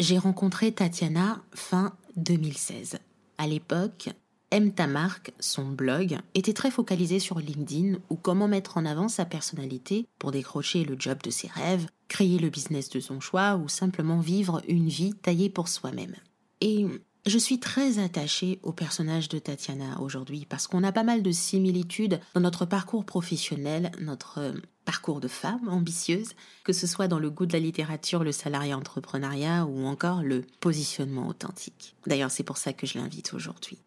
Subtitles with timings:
[0.00, 2.98] J'ai rencontré Tatiana fin 2016.
[3.38, 4.10] À l'époque,
[4.50, 4.86] Aime ta
[5.40, 10.30] son blog, était très focalisé sur LinkedIn ou comment mettre en avant sa personnalité pour
[10.30, 14.62] décrocher le job de ses rêves, créer le business de son choix ou simplement vivre
[14.68, 16.14] une vie taillée pour soi-même.
[16.60, 16.86] Et
[17.26, 21.32] je suis très attachée au personnage de Tatiana aujourd'hui parce qu'on a pas mal de
[21.32, 24.52] similitudes dans notre parcours professionnel, notre euh,
[24.84, 26.34] parcours de femme ambitieuse,
[26.64, 30.44] que ce soit dans le goût de la littérature, le salariat entrepreneuriat ou encore le
[30.60, 31.96] positionnement authentique.
[32.06, 33.78] D'ailleurs, c'est pour ça que je l'invite aujourd'hui.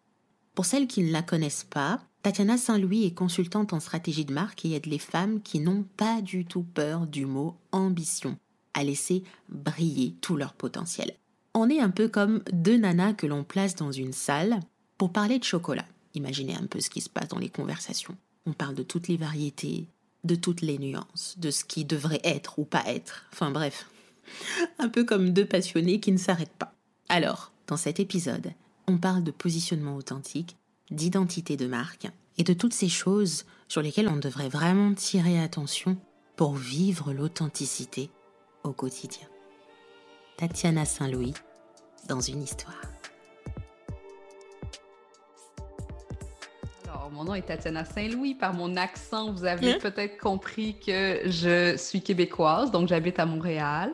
[0.55, 4.66] Pour celles qui ne la connaissent pas, Tatiana Saint-Louis est consultante en stratégie de marque
[4.66, 8.35] et aide les femmes qui n'ont pas du tout peur du mot ambition
[8.73, 11.13] à laisser briller tout leur potentiel.
[11.59, 14.59] On est un peu comme deux nanas que l'on place dans une salle
[14.99, 15.88] pour parler de chocolat.
[16.13, 18.16] Imaginez un peu ce qui se passe dans les conversations.
[18.45, 19.88] On parle de toutes les variétés,
[20.23, 23.25] de toutes les nuances, de ce qui devrait être ou pas être.
[23.33, 23.89] Enfin bref,
[24.77, 26.75] un peu comme deux passionnés qui ne s'arrêtent pas.
[27.09, 28.52] Alors, dans cet épisode,
[28.88, 30.58] on parle de positionnement authentique,
[30.91, 32.05] d'identité de marque
[32.38, 35.97] et de toutes ces choses sur lesquelles on devrait vraiment tirer attention
[36.35, 38.11] pour vivre l'authenticité
[38.63, 39.28] au quotidien.
[40.38, 41.33] Tatiana Saint-Louis
[42.08, 42.81] dans une histoire.
[46.88, 48.36] Alors, mon nom est Tatiana Saint-Louis.
[48.36, 49.77] Par mon accent, vous avez hein?
[49.81, 53.94] peut-être compris que je suis québécoise, donc j'habite à Montréal.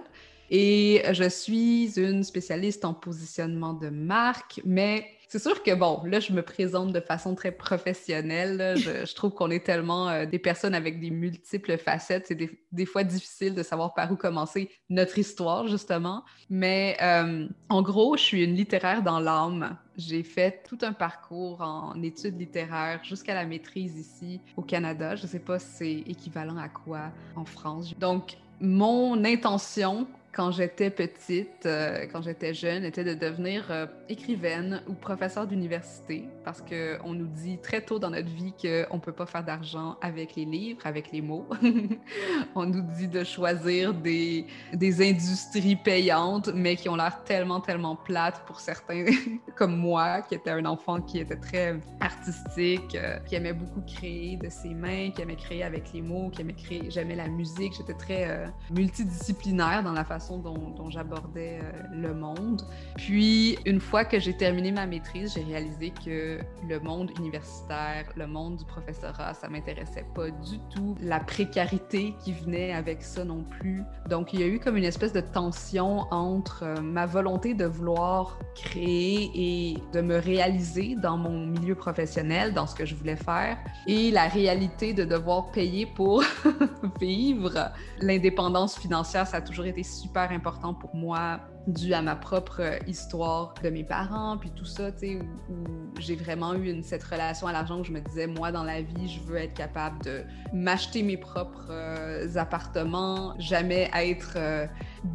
[0.50, 6.20] Et je suis une spécialiste en positionnement de marque, mais c'est sûr que, bon, là,
[6.20, 8.76] je me présente de façon très professionnelle.
[8.78, 12.28] Je, trouve qu'on est tellement euh, des personnes avec des multiples facettes.
[12.28, 12.38] C'est
[12.72, 16.24] des, fois difficile de savoir par où commencer notre histoire, justement.
[16.52, 19.76] Mais euh, en gros, je suis une littéraire dans l'âme.
[19.98, 25.16] J'ai fait tout un parcours en études littéraires jusqu'à la maîtrise ici au Canada.
[25.16, 27.98] Je ne sais pas si c'est équivalent à quoi en France.
[27.98, 34.82] Donc, mon intention quand j'étais petite, euh, quand j'étais jeune, était de devenir euh, écrivaine
[34.88, 39.12] ou professeur d'université parce qu'on nous dit très tôt dans notre vie qu'on ne peut
[39.12, 41.48] pas faire d'argent avec les livres, avec les mots.
[42.56, 47.96] on nous dit de choisir des, des industries payantes, mais qui ont l'air tellement, tellement
[47.96, 49.06] plates pour certains,
[49.56, 54.38] comme moi, qui était un enfant qui était très artistique, euh, qui aimait beaucoup créer
[54.38, 57.74] de ses mains, qui aimait créer avec les mots, qui aimait créer, j'aimais la musique,
[57.78, 62.62] j'étais très multidisciplinaire dans la façon dont, j'abordais euh, le monde.
[62.96, 68.28] Puis, une fois que j'ai terminé ma maîtrise, j'ai réalisé que le monde universitaire, le
[68.28, 70.96] monde du professorat, ça m'intéressait pas du tout.
[71.02, 73.84] La précarité qui venait avec ça non plus.
[74.10, 77.66] Donc, il y a eu comme une espèce de tension entre euh, ma volonté de
[77.66, 83.16] vouloir créer et de me réaliser dans mon milieu professionnel, dans ce que je voulais
[83.16, 83.58] faire,
[83.88, 86.24] et la réalité de devoir payer pour
[87.00, 87.72] vivre.
[88.00, 93.54] L'indépendance financière, ça a toujours été super important pour moi, dû à ma propre histoire
[93.64, 95.20] de mes parents, puis tout ça, tu sais,
[95.50, 95.64] où,
[96.00, 98.82] j'ai vraiment eu une, cette relation à l'argent où je me disais, moi, dans la
[98.82, 104.68] vie, je veux être capable de m'acheter mes propres euh, appartements, jamais être euh,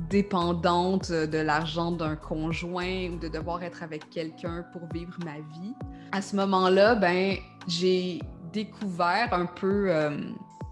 [0.08, 5.74] dépendante de l'argent d'un conjoint ou de devoir être avec quelqu'un pour vivre ma vie.
[6.12, 7.36] À ce moment-là, ben,
[7.66, 8.20] j'ai
[8.52, 9.90] découvert un peu...
[9.90, 10.18] Euh,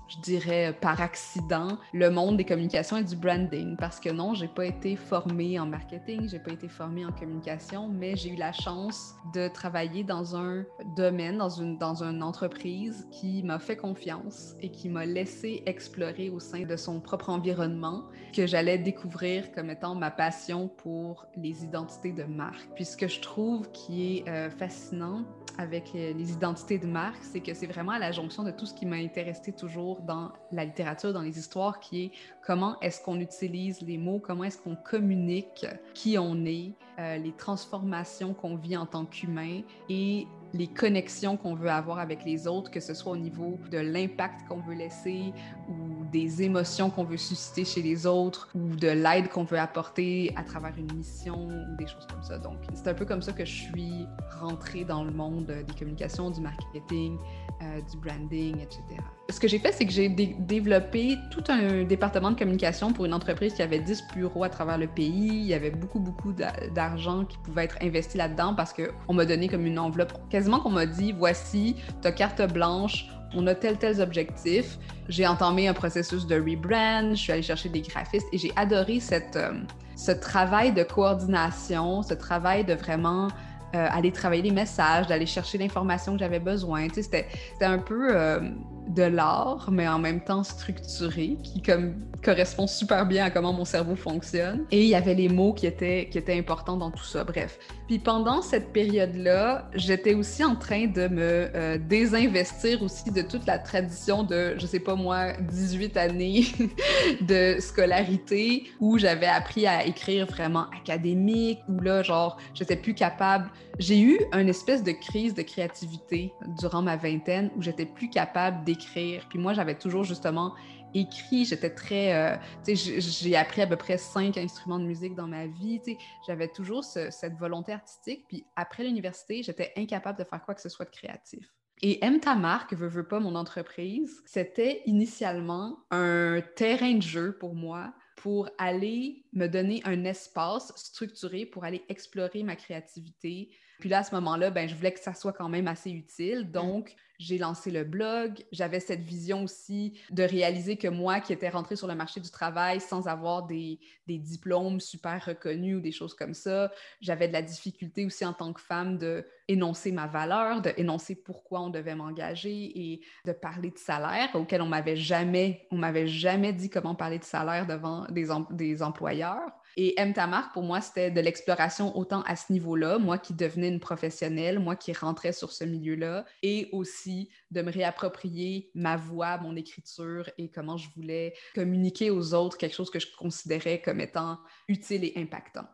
[0.09, 3.77] je dirais par accident, le monde des communications et du branding.
[3.77, 7.89] Parce que non, j'ai pas été formée en marketing, j'ai pas été formée en communication,
[7.89, 10.65] mais j'ai eu la chance de travailler dans un
[10.97, 16.31] domaine, dans une, dans une entreprise qui m'a fait confiance et qui m'a laissé explorer
[16.31, 21.65] au sein de son propre environnement que j'allais découvrir comme étant ma passion pour les
[21.65, 22.69] identités de marque.
[22.75, 25.25] Puis ce que je trouve qui est euh, fascinant
[25.59, 28.75] avec les identités de marque, c'est que c'est vraiment à la jonction de tout ce
[28.75, 32.11] qui m'a intéressé toujours dans la littérature, dans les histoires, qui est
[32.45, 37.33] comment est-ce qu'on utilise les mots, comment est-ce qu'on communique qui on est, euh, les
[37.33, 42.71] transformations qu'on vit en tant qu'humain et les connexions qu'on veut avoir avec les autres,
[42.71, 45.33] que ce soit au niveau de l'impact qu'on veut laisser
[45.69, 50.33] ou des émotions qu'on veut susciter chez les autres ou de l'aide qu'on veut apporter
[50.37, 52.39] à travers une mission ou des choses comme ça.
[52.39, 54.07] Donc, c'est un peu comme ça que je suis
[54.41, 57.19] rentrée dans le monde des communications, du marketing,
[57.63, 58.83] euh, du branding, etc.
[59.31, 63.15] Ce que j'ai fait, c'est que j'ai développé tout un département de communication pour une
[63.15, 65.29] entreprise qui avait 10 bureaux à travers le pays.
[65.29, 66.33] Il y avait beaucoup, beaucoup
[66.75, 70.71] d'argent qui pouvait être investi là-dedans parce qu'on m'a donné comme une enveloppe, quasiment qu'on
[70.71, 74.79] m'a dit, voici ta carte blanche, on a tel, tels objectifs.
[75.09, 79.01] J'ai entamé un processus de rebrand, je suis allée chercher des graphistes et j'ai adoré
[79.01, 79.53] cette, euh,
[79.97, 83.29] ce travail de coordination, ce travail de vraiment
[83.75, 86.87] euh, aller travailler les messages, d'aller chercher l'information que j'avais besoin.
[86.93, 87.27] C'était
[87.61, 88.41] un peu euh,
[88.89, 93.65] de l'art, mais en même temps structuré, qui comme correspond super bien à comment mon
[93.65, 94.65] cerveau fonctionne.
[94.71, 97.25] Et il y avait les mots qui étaient, qui étaient importants dans tout ça.
[97.25, 97.59] Bref.
[97.87, 103.47] Puis pendant cette période-là, j'étais aussi en train de me euh, désinvestir aussi de toute
[103.47, 106.45] la tradition de, je sais pas moi, 18 années
[107.21, 113.51] de scolarité où j'avais appris à écrire vraiment académique, où là, genre, j'étais plus capable.
[113.79, 118.65] J'ai eu une espèce de crise de créativité durant ma vingtaine où j'étais plus capable
[118.65, 119.27] d'écrire.
[119.29, 120.55] Puis moi, j'avais toujours justement
[121.01, 122.15] écrit, j'étais très...
[122.15, 125.81] Euh, j'ai appris à peu près cinq instruments de musique dans ma vie,
[126.27, 130.69] j'avais toujours cette volonté artistique, puis après l'université, j'étais incapable de faire quoi que ce
[130.69, 131.53] soit de créatif.
[131.83, 137.37] Et Aime ta marque, veux, veux pas mon entreprise, c'était initialement un terrain de jeu
[137.39, 143.51] pour moi pour aller me donner un espace structuré pour aller explorer ma créativité.
[143.79, 146.51] Puis là, à ce moment-là, ben, je voulais que ça soit quand même assez utile.
[146.51, 148.45] Donc, j'ai lancé le blog.
[148.53, 152.31] J'avais cette vision aussi de réaliser que moi, qui étais rentrée sur le marché du
[152.31, 156.71] travail sans avoir des, des diplômes super reconnus ou des choses comme ça,
[157.01, 161.15] j'avais de la difficulté aussi en tant que femme de énoncer ma valeur, de énoncer
[161.15, 166.09] pourquoi on devait m'engager et de parler de salaire auquel on m'avait jamais, on m'avait
[166.09, 169.53] jamais dit comment parler de salaire devant des, des employeurs.
[169.79, 173.69] Et aime ta pour moi, c'était de l'exploration autant à ce niveau-là, moi qui devenais
[173.69, 179.37] une professionnelle, moi qui rentrais sur ce milieu-là, et aussi de me réapproprier ma voix,
[179.39, 184.01] mon écriture et comment je voulais communiquer aux autres quelque chose que je considérais comme
[184.01, 184.39] étant
[184.69, 185.67] utile et impactant.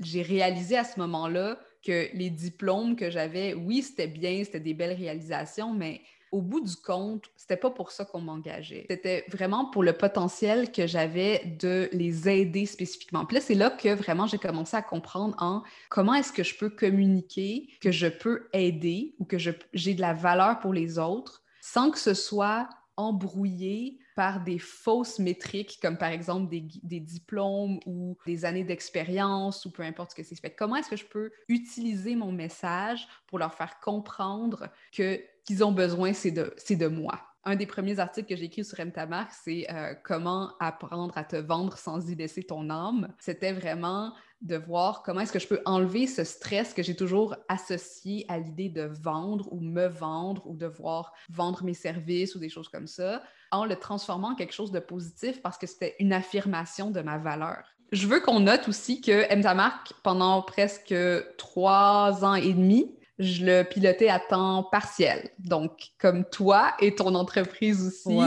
[0.00, 4.74] J'ai réalisé à ce moment-là que les diplômes que j'avais, oui, c'était bien, c'était des
[4.74, 6.00] belles réalisations, mais
[6.32, 8.86] au bout du compte, c'était pas pour ça qu'on m'engageait.
[8.88, 13.24] C'était vraiment pour le potentiel que j'avais de les aider spécifiquement.
[13.26, 16.56] Puis là, c'est là que vraiment j'ai commencé à comprendre en comment est-ce que je
[16.56, 21.42] peux communiquer, que je peux aider ou que j'ai de la valeur pour les autres
[21.60, 27.80] sans que ce soit embrouillé par des fausses métriques, comme par exemple des, des diplômes
[27.86, 30.54] ou des années d'expérience ou peu importe ce que c'est.
[30.54, 35.72] Comment est-ce que je peux utiliser mon message pour leur faire comprendre que qu'ils ont
[35.72, 37.20] besoin, c'est de, de moi.
[37.44, 41.36] Un des premiers articles que j'ai écrit sur Mtamark, c'est euh, comment apprendre à te
[41.36, 43.08] vendre sans y laisser ton âme.
[43.18, 47.36] C'était vraiment de voir comment est-ce que je peux enlever ce stress que j'ai toujours
[47.48, 52.48] associé à l'idée de vendre ou me vendre ou devoir vendre mes services ou des
[52.48, 56.12] choses comme ça, en le transformant en quelque chose de positif parce que c'était une
[56.12, 57.64] affirmation de ma valeur.
[57.92, 60.94] Je veux qu'on note aussi que Mtamark, pendant presque
[61.36, 65.30] trois ans et demi, je le pilotais à temps partiel.
[65.38, 68.18] Donc, comme toi et ton entreprise aussi,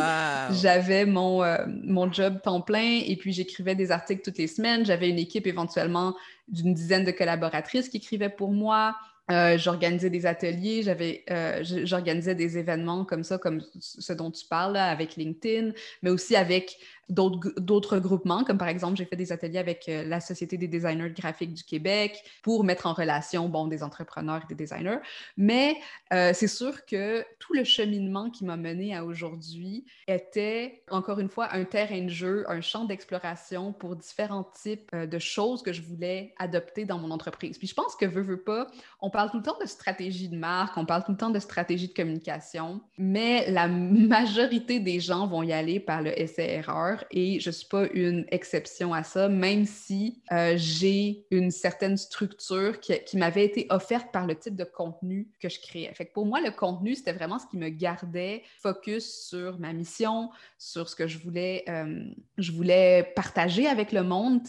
[0.62, 4.86] j'avais mon, euh, mon job temps plein et puis j'écrivais des articles toutes les semaines.
[4.86, 6.16] J'avais une équipe éventuellement
[6.48, 8.95] d'une dizaine de collaboratrices qui écrivaient pour moi.
[9.31, 14.45] Euh, j'organisais des ateliers, j'avais, euh, j'organisais des événements comme ça, comme ce dont tu
[14.45, 16.78] parles avec LinkedIn, mais aussi avec
[17.10, 21.12] d'autres groupements, comme par exemple, j'ai fait des ateliers avec euh, la Société des designers
[21.12, 25.00] graphiques du Québec pour mettre en relation, bon, des entrepreneurs et des designers.
[25.38, 25.78] Mais
[26.14, 31.30] euh, c'est sûr que tout le cheminement qui m'a mené à aujourd'hui était, encore une
[31.30, 35.74] fois, un terrain de jeu, un champ d'exploration pour différents types euh, de choses que
[35.74, 37.58] je voulais adopter dans mon entreprise.
[37.58, 38.68] Puis je pense que, veut, veut pas,
[39.02, 41.40] on parle tout le temps de stratégie de marque, on parle tout le temps de
[41.40, 47.40] stratégie de communication, mais la majorité des gens vont y aller par le essai-erreur et
[47.40, 52.80] je ne suis pas une exception à ça, même si euh, j'ai une certaine structure
[52.80, 55.94] qui, m'avait été offerte par le type de contenu que je créais.
[55.94, 59.71] Fait que pour moi, le contenu, c'était vraiment ce qui me gardait focus sur ma
[59.73, 62.04] mission, sur ce que je voulais, euh,
[62.38, 64.42] je voulais partager avec le monde,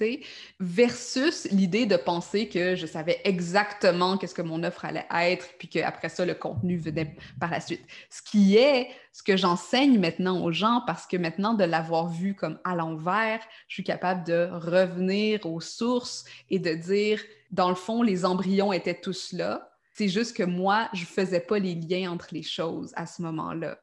[0.60, 5.68] versus l'idée de penser que je savais exactement qu'est-ce que mon offre allait être, puis
[5.68, 7.82] qu'après ça, le contenu venait par la suite.
[8.10, 12.34] Ce qui est ce que j'enseigne maintenant aux gens, parce que maintenant, de l'avoir vu
[12.34, 17.76] comme à l'envers, je suis capable de revenir aux sources et de dire, dans le
[17.76, 19.70] fond, les embryons étaient tous là.
[19.92, 23.22] C'est juste que moi, je ne faisais pas les liens entre les choses à ce
[23.22, 23.78] moment-là.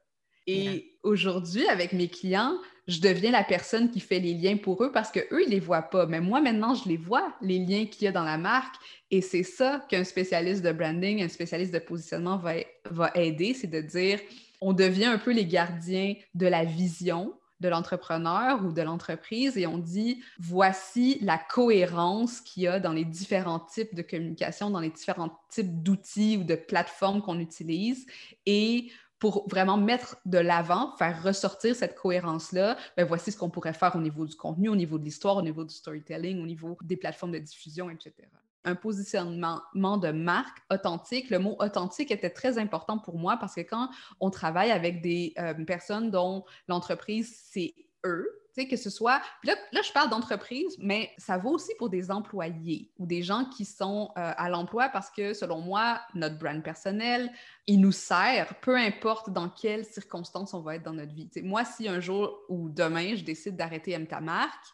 [0.48, 2.58] Et aujourd'hui, avec mes clients,
[2.90, 5.60] je deviens la personne qui fait les liens pour eux parce qu'eux, ils ne les
[5.62, 6.08] voient pas.
[6.08, 8.76] Mais moi, maintenant, je les vois, les liens qu'il y a dans la marque.
[9.12, 12.56] Et c'est ça qu'un spécialiste de branding, un spécialiste de positionnement va,
[12.90, 14.20] va aider, c'est de dire,
[14.62, 19.68] on devient un peu les gardiens de la vision de l'entrepreneur ou de l'entreprise et
[19.68, 24.80] on dit voici la cohérence qu'il y a dans les différents types de communication, dans
[24.80, 28.08] les différents types d'outils ou de plateformes qu'on utilise.
[28.48, 33.74] Et pour vraiment mettre de l'avant, faire ressortir cette cohérence-là, ben voici ce qu'on pourrait
[33.74, 36.76] faire au niveau du contenu, au niveau de l'histoire, au niveau du storytelling, au niveau
[36.82, 38.28] des plateformes de diffusion, etc
[38.64, 41.30] un positionnement de marque authentique.
[41.30, 43.90] Le mot authentique était très important pour moi parce que quand
[44.20, 47.74] on travaille avec des euh, personnes dont l'entreprise, c'est
[48.06, 49.22] eux, Que ce soit.
[49.44, 53.46] Là, là, je parle d'entreprise, mais ça vaut aussi pour des employés ou des gens
[53.46, 57.32] qui sont euh, à l'emploi parce que, selon moi, notre brand personnel,
[57.66, 61.30] il nous sert, peu importe dans quelles circonstances on va être dans notre vie.
[61.44, 64.20] moi, si un jour ou demain, je décide d'arrêter M ta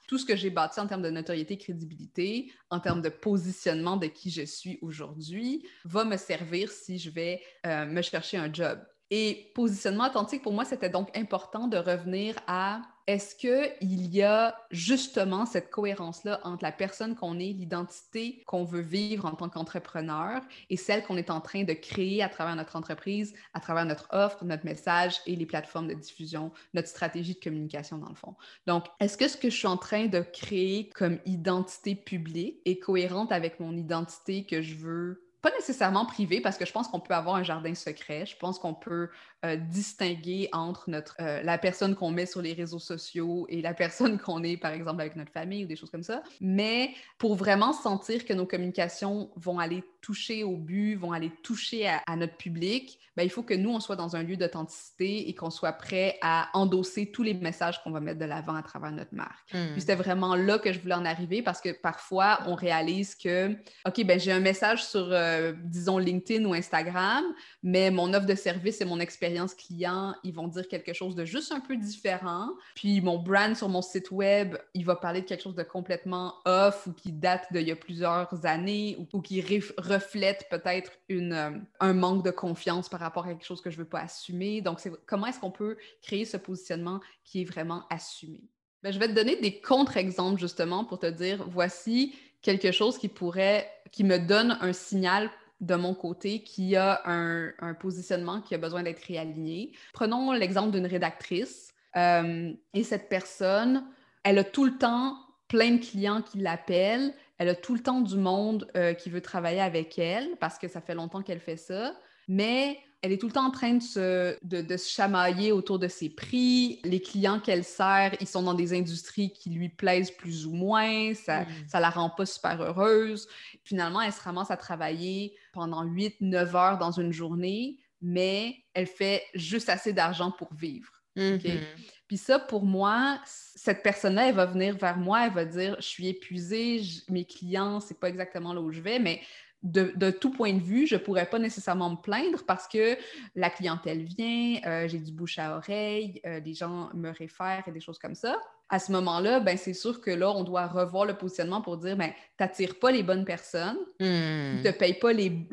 [0.07, 4.07] tout ce que j'ai bâti en termes de notoriété, crédibilité, en termes de positionnement de
[4.07, 8.79] qui je suis aujourd'hui, va me servir si je vais euh, me chercher un job.
[9.09, 14.55] Et positionnement authentique, pour moi, c'était donc important de revenir à est-ce qu'il y a
[14.69, 20.41] justement cette cohérence-là entre la personne qu'on est, l'identité qu'on veut vivre en tant qu'entrepreneur
[20.69, 24.07] et celle qu'on est en train de créer à travers notre entreprise, à travers notre
[24.11, 28.35] offre, notre message et les plateformes de diffusion, notre stratégie de communication dans le fond?
[28.65, 32.79] Donc, est-ce que ce que je suis en train de créer comme identité publique est
[32.79, 36.99] cohérente avec mon identité que je veux pas nécessairement privé parce que je pense qu'on
[36.99, 38.25] peut avoir un jardin secret.
[38.25, 39.09] Je pense qu'on peut
[39.45, 43.73] euh, distinguer entre notre, euh, la personne qu'on met sur les réseaux sociaux et la
[43.75, 46.21] personne qu'on est, par exemple, avec notre famille ou des choses comme ça.
[46.41, 51.87] Mais pour vraiment sentir que nos communications vont aller toucher au but, vont aller toucher
[51.87, 55.35] à, notre public, ben, il faut que nous, on soit dans un lieu d'authenticité et
[55.35, 58.91] qu'on soit prêt à endosser tous les messages qu'on va mettre de l'avant à travers
[58.91, 59.49] notre marque.
[59.49, 59.79] Puis hmm.
[59.79, 63.51] c'était vraiment là que je voulais en arriver parce que parfois, on réalise que,
[63.85, 67.23] OK, ben j'ai un message sur, euh, disons, LinkedIn ou Instagram,
[67.63, 71.25] mais mon offre de service et mon expérience client, ils vont dire quelque chose de
[71.25, 72.49] juste un peu différent.
[72.75, 76.35] Puis mon brand sur mon site web, il va parler de quelque chose de complètement
[76.45, 79.41] off ou qui date d'il y a plusieurs années ou, qui
[79.77, 83.83] reflète peut-être euh, un manque de confiance par rapport à quelque chose que je ne
[83.83, 84.61] veux pas assumer.
[84.61, 88.41] Donc, comment est-ce qu'on peut créer ce positionnement qui est vraiment assumé?
[88.83, 93.07] Ben, je vais te donner des contre-exemples justement pour te dire, voici quelque chose qui
[93.07, 95.29] pourrait, qui me donne un signal
[95.61, 99.71] de mon côté qui a un, positionnement qui a besoin d'être réaligné.
[99.93, 103.85] Prenons l'exemple d'une rédactrice euh, et cette personne,
[104.23, 105.17] elle a tout le temps
[105.47, 109.21] plein de clients qui l'appellent, elle a tout le temps du monde euh, qui veut
[109.21, 111.95] travailler avec elle parce que ça fait longtemps qu'elle fait ça,
[112.27, 115.87] mais elle est tout le temps en train de se, de, se chamailler autour de
[115.87, 116.81] ses prix.
[116.83, 121.13] Les clients qu'elle sert, ils sont dans des industries qui lui plaisent plus ou moins.
[121.13, 121.79] Ça ne mm.
[121.79, 123.29] la rend pas super heureuse.
[123.63, 129.23] Finalement, elle se ramasse à travailler pendant 8-9 heures dans une journée, mais elle fait
[129.33, 130.91] juste assez d'argent pour vivre.
[131.15, 131.59] Mm-hmm.
[132.07, 135.85] Puis ça, pour moi, cette personne-là, elle va venir vers moi, elle va dire, je
[135.85, 139.21] suis épuisée, mes clients, c'est pas exactement là où je vais, mais
[139.63, 142.97] de, tout point de vue, je ne pourrais pas nécessairement me plaindre parce que
[143.35, 147.71] la clientèle vient, euh, j'ai du bouche à oreille, euh, les gens me réfèrent et
[147.71, 148.37] des choses comme ça.
[148.69, 151.97] À ce moment-là, ben, c'est sûr que là, on doit revoir le positionnement pour dire
[151.97, 155.47] ben, tu n'attires pas les bonnes personnes, tu ne te payes pas les,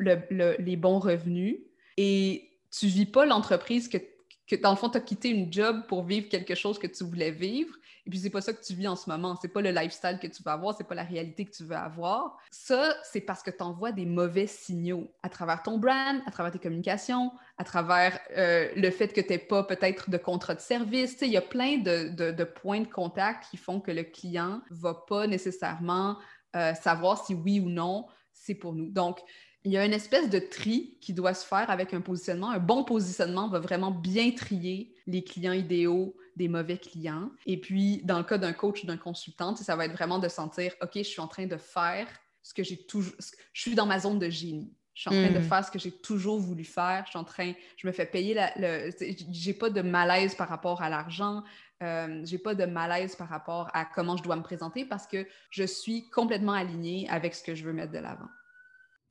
[0.59, 1.57] les, bons revenus
[1.97, 3.97] et tu ne vis pas l'entreprise que,
[4.47, 7.03] que, dans le fond, tu as quitté une job pour vivre quelque chose que tu
[7.03, 7.75] voulais vivre.
[8.05, 9.35] Et puis, c'est pas ça que tu vis en ce moment.
[9.41, 11.75] C'est pas le lifestyle que tu veux avoir, c'est pas la réalité que tu veux
[11.75, 12.37] avoir.
[12.51, 16.51] Ça, c'est parce que tu envoies des mauvais signaux à travers ton brand, à travers
[16.51, 20.61] tes communications, à travers euh, le fait que tu n'aies pas peut-être de contrat de
[20.61, 21.17] service.
[21.21, 25.25] Il y a plein de, points de contact qui font que le client va pas
[25.25, 26.17] nécessairement
[26.55, 28.89] euh, savoir si oui ou non c'est pour nous.
[28.89, 29.19] Donc,
[29.65, 32.51] il y a une espèce de tri qui doit se faire avec un positionnement.
[32.51, 37.31] Un bon positionnement va vraiment bien trier les clients idéaux des mauvais clients.
[37.47, 40.27] Et puis, dans le cas d'un coach ou d'un consultant, ça va être vraiment de
[40.27, 42.07] sentir, OK, je suis en train de faire
[42.43, 43.13] ce que j'ai toujours...
[43.53, 44.71] Je suis dans ma zone de génie.
[44.93, 45.49] Je suis en train de hmm.
[45.49, 47.03] faire ce que j'ai toujours voulu faire.
[47.05, 47.53] Je suis en train...
[47.75, 48.35] Je me fais payer...
[48.35, 48.91] La, le...
[49.31, 51.43] J'ai pas de malaise par rapport à l'argent.
[51.81, 55.25] Euh, j'ai pas de malaise par rapport à comment je dois me présenter parce que
[55.49, 58.29] je suis complètement alignée avec ce que je veux mettre de l'avant.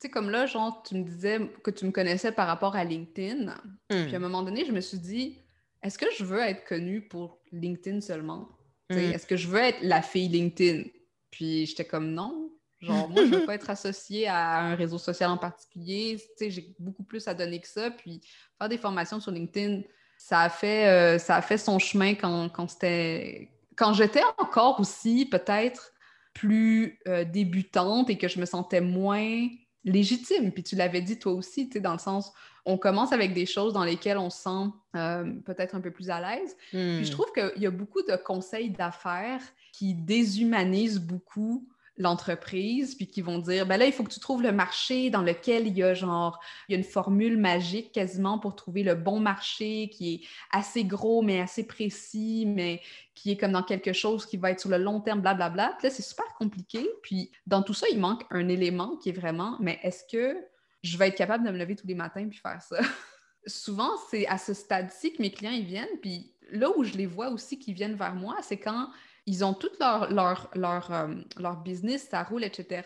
[0.05, 3.55] Sais, comme là, genre, tu me disais que tu me connaissais par rapport à LinkedIn.
[3.87, 4.21] Puis à un hmm.
[4.21, 5.39] moment donné, je me suis dit,
[5.81, 8.47] est-ce que je veux être connue pour LinkedIn seulement?
[8.91, 8.97] Hmm.
[8.97, 10.83] Est-ce que je veux être la fille LinkedIn?
[11.31, 12.51] Puis j'étais comme non.
[12.81, 16.17] Genre, moi, je veux pas être associée à un réseau social en particulier.
[16.19, 17.89] Tu sais, j'ai beaucoup plus à donner que ça.
[17.89, 18.21] Puis
[18.59, 19.81] faire des formations sur LinkedIn,
[20.19, 23.49] ça a fait, euh, ça a fait son chemin quand, quand c'était.
[23.75, 25.93] Quand j'étais encore aussi peut-être
[26.35, 29.47] plus euh, débutante et que je me sentais moins
[29.85, 30.51] légitime.
[30.51, 32.33] Puis tu l'avais dit toi aussi, tu sais, dans le sens,
[32.65, 36.09] on commence avec des choses dans lesquelles on se sent euh, peut-être un peu plus
[36.09, 36.57] à l'aise.
[36.71, 37.13] Puis je hmm.
[37.13, 43.39] trouve qu'il y a beaucoup de conseils d'affaires qui déshumanisent beaucoup l'entreprise, puis qui vont
[43.39, 45.93] dire, ben là, il faut que tu trouves le marché dans lequel il y a
[45.93, 50.21] genre, il y a une formule magique quasiment pour trouver le bon marché qui est
[50.51, 52.81] assez gros, mais assez précis, mais
[53.13, 55.75] qui est comme dans quelque chose qui va être sur le long terme, blablabla.
[55.77, 56.85] Puis là, c'est super compliqué.
[57.01, 60.37] Puis dans tout ça, il manque un élément qui est vraiment, mais est-ce que
[60.83, 62.79] je vais être capable de me lever tous les matins puis faire ça?
[63.47, 67.05] souvent, c'est à ce stade-ci que mes clients ils viennent, puis là où je les
[67.05, 68.89] vois aussi qui viennent vers moi, c'est quand
[69.25, 72.83] ils ont tout leur, leur, euh, business, ça roule, etc.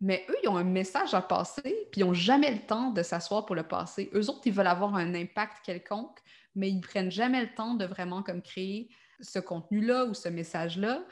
[0.00, 3.02] Mais eux, ils ont un message à passer, puis ils n'ont jamais le temps de
[3.02, 4.10] s'asseoir pour le passer.
[4.14, 6.18] Eux autres, ils veulent avoir un impact quelconque,
[6.54, 8.88] mais ils prennent jamais le temps de vraiment comme créer
[9.20, 11.02] ce contenu-là ou ce message-là.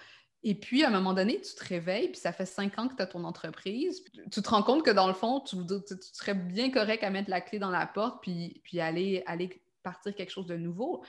[0.43, 2.95] Et puis, à un moment donné, tu te réveilles, puis ça fait cinq ans que
[2.95, 4.05] tu as ton entreprise.
[4.31, 5.57] Tu te rends compte que dans le fond, tu,
[6.13, 10.15] serais bien correct à mettre la clé dans la porte, puis, puis aller, aller partir
[10.15, 11.03] quelque chose de nouveau.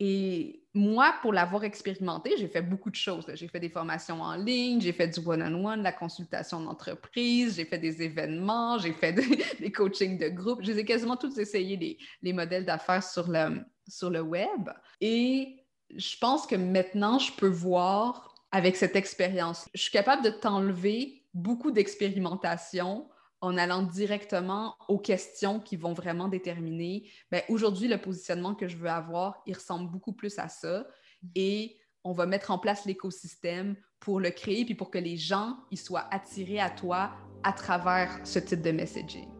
[0.00, 3.26] Et moi, pour l'avoir expérimenté, j'ai fait beaucoup de choses.
[3.34, 7.78] J'ai fait des formations en ligne, j'ai fait du one-on-one, la consultation d'entreprise, j'ai fait
[7.78, 10.62] des événements, j'ai fait des, coachings de groupe.
[10.62, 14.68] J'ai quasiment tous essayé les, les modèles d'affaires sur le, sur le web.
[15.00, 19.68] Et je pense que maintenant, je peux voir avec cette expérience.
[19.74, 23.08] Je suis capable de t'enlever beaucoup d'expérimentation
[23.44, 28.76] en allant directement aux questions qui vont vraiment déterminer, ben, aujourd'hui, le positionnement que je
[28.76, 30.86] veux avoir, il ressemble beaucoup plus à ça.
[31.34, 35.56] Et on va mettre en place l'écosystème pour le créer, puis pour que les gens
[35.70, 39.33] ils soient attirés à toi à travers ce type de messaging.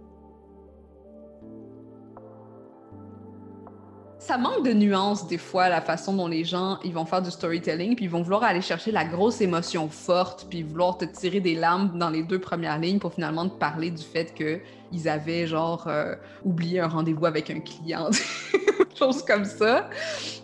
[4.25, 7.31] Ça manque de nuances des fois, la façon dont les gens ils vont faire du
[7.31, 11.41] storytelling, puis ils vont vouloir aller chercher la grosse émotion forte, puis vouloir te tirer
[11.41, 15.47] des larmes dans les deux premières lignes pour finalement te parler du fait qu'ils avaient
[15.47, 18.09] genre euh, oublié un rendez-vous avec un client,
[18.99, 19.91] chose comme ça.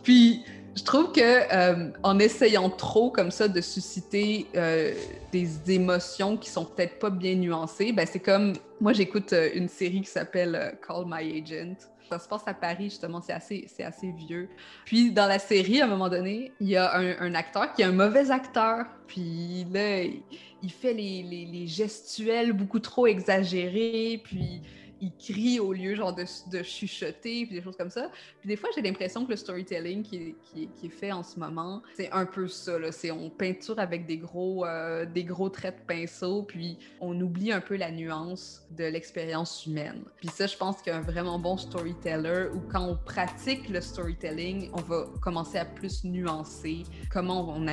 [0.03, 0.45] Puis
[0.77, 4.93] je trouve que euh, en essayant trop comme ça de susciter euh,
[5.33, 10.03] des émotions qui sont peut-être pas bien nuancées, ben c'est comme moi j'écoute une série
[10.03, 14.11] qui s'appelle Call My Agent ça se passe à Paris, justement, c'est assez, c'est assez
[14.11, 14.49] vieux.
[14.85, 17.85] Puis dans la série, à un moment donné, il y a un, acteur qui est
[17.85, 18.87] un mauvais acteur.
[19.07, 24.21] Puis là, il, fait les, les, les, gestuels beaucoup trop exagérés.
[24.25, 24.61] Puis
[25.01, 28.11] il crie au lieu genre de, de, chuchoter, puis des choses comme ça.
[28.41, 31.83] Puis des fois, j'ai l'impression que le storytelling qui, qui, est fait en ce moment,
[31.95, 32.73] c'est un peu ça.
[32.93, 37.53] C'est on peinture avec des gros, euh, des gros traits de pinceau, puis on oublie
[37.53, 40.03] un peu la nuance de l'expérience humaine.
[40.17, 44.83] Puis ça, je pense qu'un vraiment bon storyteller, ou quand on pratique le storytelling, on
[44.83, 47.67] va commencer à plus nuancer comment on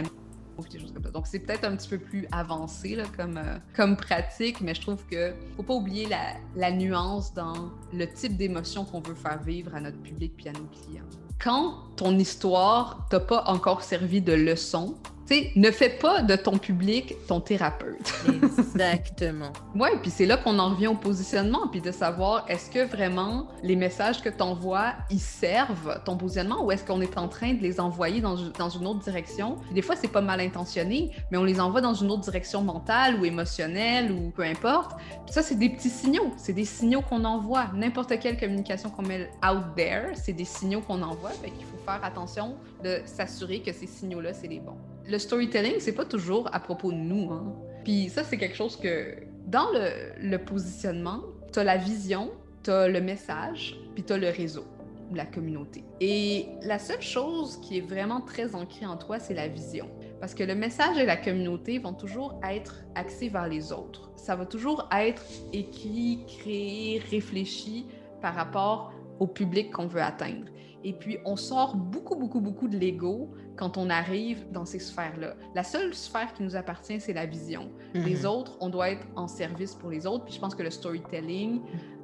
[0.62, 4.74] a donc, c'est peut-être un petit peu plus avancé là, comme, euh, comme pratique, mais
[4.74, 9.16] je trouve que faut pas oublier la, la nuance dans le type d'émotion qu'on veut
[9.16, 11.06] faire vivre à notre public puis à nos clients.
[11.40, 14.96] Quand ton histoire t'a pas encore servi de leçon,
[15.28, 18.14] sais, ne fais pas de ton public ton thérapeute.
[18.44, 19.52] Exactement.
[19.76, 23.48] Oui, puis c'est là qu'on en revient au positionnement, puis de savoir est-ce que vraiment
[23.64, 27.54] les messages que tu envoies, ils servent ton positionnement ou est-ce qu'on est en train
[27.54, 29.58] de les envoyer dans, dans une autre direction?
[29.72, 33.20] des fois, c'est pas mal intentionné, mais on les envoie dans une autre direction mentale
[33.20, 34.98] ou émotionnelle ou peu importe.
[35.26, 36.32] Puis ça, c'est des petits signaux.
[36.38, 37.68] C'est des signaux qu'on envoie.
[37.76, 41.32] N'importe quelle communication qu'on met out there, c'est des signaux qu'on envoie.
[41.32, 45.76] Fait qu'il faut faire attention de s'assurer que ces signaux-là, c'est les bons le storytelling,
[45.80, 47.32] c'est pas toujours à propos de nous.
[47.32, 47.54] Hein.
[47.84, 49.16] Puis ça, c'est quelque chose que
[49.46, 51.22] dans le, positionnement,
[51.54, 52.32] tu as la vision,
[52.64, 54.66] tu as le message, puis tu as le réseau,
[55.14, 55.86] la communauté.
[56.02, 59.90] Et la seule chose qui est vraiment très ancrée en toi, c'est la vision.
[60.20, 64.12] Parce que le message et la communauté vont toujours être axés vers les autres.
[64.18, 67.86] Ça va toujours être écrit, créé, réfléchi
[68.22, 70.48] par rapport au public qu'on veut atteindre.
[70.84, 75.36] Et puis, on sort beaucoup, beaucoup, beaucoup de l'ego quand on arrive dans ces sphères-là.
[75.56, 77.72] La seule sphère qui nous appartient, c'est la vision.
[77.94, 78.26] Les mhm.
[78.26, 80.26] autres, on doit être en service pour les autres.
[80.26, 81.62] Puis je pense que le storytelling,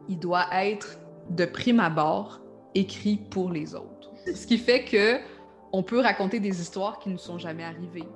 [0.10, 2.42] il doit être de prime abord
[2.76, 4.12] écrit pour les autres.
[4.34, 5.20] Ce qui fait que
[5.72, 8.08] on peut raconter des histoires qui ne sont jamais arrivées.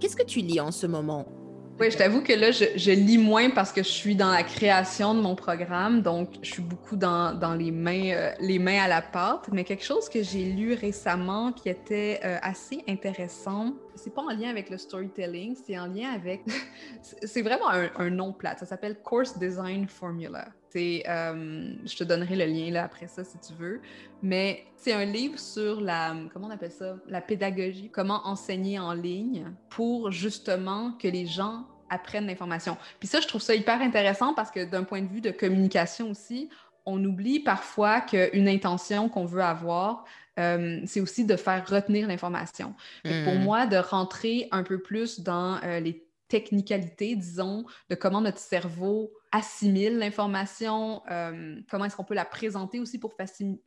[0.00, 1.26] Qu'est-ce que tu lis en ce moment?
[1.80, 5.12] Oui, je t'avoue que là, je, lis moins parce que je suis dans la création
[5.12, 8.86] de mon programme, donc je suis beaucoup dans, dans les, mains, euh, les mains à
[8.86, 9.48] la pâte.
[9.50, 14.28] Mais quelque chose que j'ai lu récemment qui était euh, assez intéressant, c'est pas en
[14.28, 16.42] lien avec le storytelling, c'est en lien avec.
[17.22, 18.56] c'est vraiment un, un, nom plat.
[18.56, 20.46] Ça s'appelle Course Design Formula.
[20.76, 23.80] Euh, je te donnerai le lien là après ça si tu veux.
[24.22, 28.92] Mais c'est un livre sur la, comment on appelle ça, la pédagogie, comment enseigner en
[28.92, 32.76] ligne pour justement que les gens apprennent l'information.
[32.98, 36.10] Puis ça, je trouve ça hyper intéressant parce que d'un point de vue de communication
[36.10, 36.48] aussi,
[36.86, 40.04] on oublie parfois qu'une intention qu'on veut avoir,
[40.38, 42.74] euh, c'est aussi de faire retenir l'information.
[43.04, 43.42] Pour hmm.
[43.42, 49.12] moi, de rentrer un peu plus dans euh, les technicalités, disons, de comment notre cerveau
[49.34, 53.14] assimile l'information, euh, comment est-ce qu'on peut la présenter aussi pour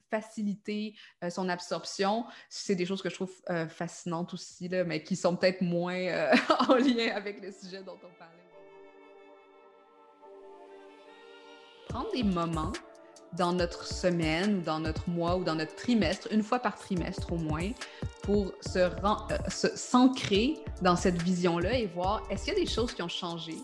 [0.09, 2.23] faciliter euh, son absorption.
[2.49, 6.31] C'est des choses que je trouve euh, fascinantes aussi, mais qui sont peut-être moins
[6.69, 8.33] en lien avec le sujet dont on parlait.
[11.89, 12.71] Prendre des moments
[13.33, 17.37] dans notre semaine dans notre mois ou dans notre trimestre, une fois par trimestre au
[17.37, 17.71] moins,
[18.23, 18.89] pour se,
[19.75, 23.55] s'ancrer dans cette vision-là et voir est-ce qu'il y a des choses qui ont changé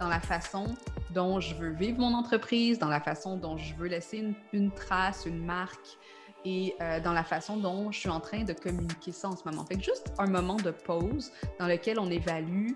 [0.00, 0.66] dans la façon
[1.10, 5.26] dont je veux vivre mon entreprise, dans la façon dont je veux laisser une, trace,
[5.26, 5.98] une marque
[6.44, 9.44] et euh, dans la façon dont je suis en train de communiquer ça en ce
[9.48, 9.64] moment.
[9.64, 12.72] Fait que juste un moment de pause dans lequel on évalue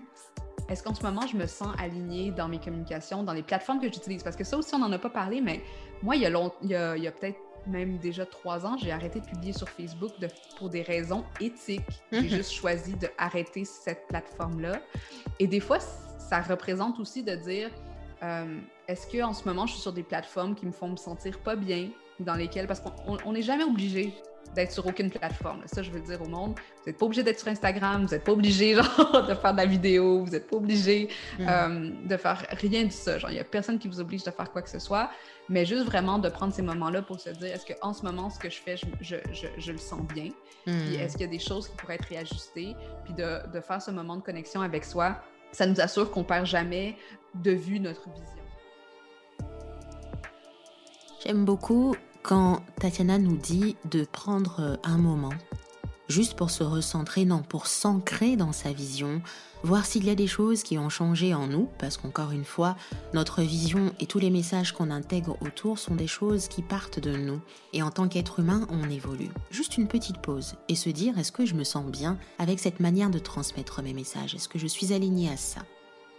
[0.69, 3.91] est-ce qu'en ce moment, je me sens alignée dans mes communications, dans les plateformes que
[3.91, 4.21] j'utilise?
[4.21, 5.61] Parce que ça aussi, on n'en a pas parlé, mais
[6.03, 9.25] moi, il y a, il y a, peut-être même déjà trois ans, j'ai arrêté de
[9.25, 10.11] publier sur Facebook
[10.57, 11.81] pour des raisons éthiques.
[12.11, 12.29] J'ai mhm.
[12.29, 14.79] juste choisi d'arrêter cette plateforme-là.
[15.39, 15.79] Et des fois,
[16.29, 17.71] ça représente aussi de dire,
[18.21, 21.39] euh, est-ce qu'en ce moment, je suis sur des plateformes qui me font me sentir
[21.39, 21.89] pas bien,
[22.19, 24.13] dans lesquelles, parce qu'on n'est jamais obligé
[24.55, 25.61] d'être sur aucune plateforme.
[25.65, 28.23] Ça, je veux dire au monde, vous n'êtes pas obligé d'être sur Instagram, vous n'êtes
[28.23, 31.47] pas obligé genre, de faire de la vidéo, vous n'êtes pas obligé mm.
[31.47, 33.17] euh, de faire rien de ça.
[33.17, 35.11] Genre, il n'y a personne qui vous oblige de faire quoi que ce soit,
[35.49, 38.39] mais juste vraiment de prendre ces moments-là pour se dire, est-ce qu'en ce moment, ce
[38.39, 40.29] que je fais, je, je, je, le sens bien?
[40.65, 40.99] Puis mm.
[40.99, 42.75] est-ce qu'il y a des choses qui pourraient être réajustées?
[43.05, 46.45] Puis de, de faire ce moment de connexion avec soi, ça nous assure qu'on perd
[46.45, 46.97] jamais
[47.35, 48.25] de vue notre vision.
[51.23, 55.33] J'aime beaucoup quand Tatiana nous dit de prendre un moment,
[56.09, 59.21] juste pour se recentrer, non, pour s'ancrer dans sa vision,
[59.63, 62.75] voir s'il y a des choses qui ont changé en nous, parce qu'encore une fois,
[63.13, 67.15] notre vision et tous les messages qu'on intègre autour sont des choses qui partent de
[67.15, 67.39] nous.
[67.73, 69.29] Et en tant qu'être humain, on évolue.
[69.51, 72.79] Juste une petite pause et se dire est-ce que je me sens bien avec cette
[72.79, 74.33] manière de transmettre mes messages?
[74.33, 75.61] Est-ce que je suis alignée à ça?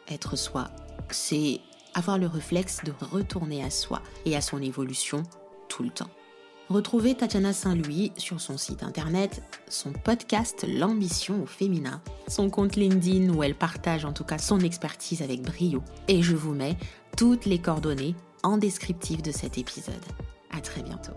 [0.09, 0.70] Être soi,
[1.11, 1.61] c'est
[1.94, 5.22] avoir le réflexe de retourner à soi et à son évolution
[5.68, 6.11] tout le temps.
[6.70, 13.35] Retrouvez Tatiana Saint-Louis sur son site internet, son podcast L'ambition au féminin, son compte LinkedIn
[13.35, 15.83] où elle partage en tout cas son expertise avec brio.
[16.06, 16.76] Et je vous mets
[17.16, 19.94] toutes les coordonnées en descriptif de cet épisode.
[20.52, 21.11] À très bientôt.